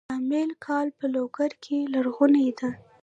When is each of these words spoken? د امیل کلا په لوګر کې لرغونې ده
د 0.03 0.03
امیل 0.17 0.49
کلا 0.63 0.95
په 0.97 1.05
لوګر 1.13 1.51
کې 1.63 1.77
لرغونې 1.93 2.49
ده 2.59 2.69